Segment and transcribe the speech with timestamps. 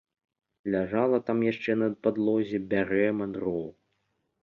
[0.75, 3.65] Ляжала там яшчэ на падлозе бярэма дроў.